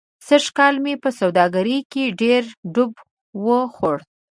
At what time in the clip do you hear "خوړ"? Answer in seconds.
3.73-3.97